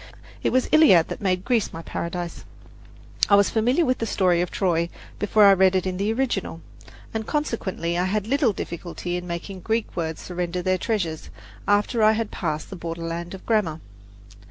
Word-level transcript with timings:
It 0.41 0.49
was 0.51 0.63
the 0.67 0.77
Iliad 0.77 1.09
that 1.09 1.21
made 1.21 1.45
Greece 1.45 1.71
my 1.71 1.83
paradise. 1.83 2.43
I 3.29 3.35
was 3.35 3.51
familiar 3.51 3.85
with 3.85 3.99
the 3.99 4.07
story 4.07 4.41
of 4.41 4.49
Troy 4.49 4.89
before 5.19 5.45
I 5.45 5.53
read 5.53 5.75
it 5.75 5.85
in 5.85 5.97
the 5.97 6.11
original, 6.11 6.61
and 7.13 7.27
consequently 7.27 7.95
I 7.99 8.05
had 8.05 8.25
little 8.25 8.51
difficulty 8.51 9.15
in 9.15 9.27
making 9.27 9.57
the 9.57 9.61
Greek 9.65 9.95
words 9.95 10.19
surrender 10.19 10.63
their 10.63 10.79
treasures 10.79 11.29
after 11.67 12.01
I 12.01 12.13
had 12.13 12.31
passed 12.31 12.71
the 12.71 12.75
borderland 12.75 13.35
of 13.35 13.45
grammar. 13.45 13.79